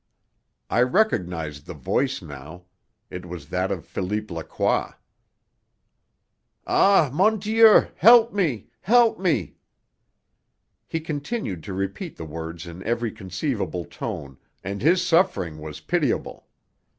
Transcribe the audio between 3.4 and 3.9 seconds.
that of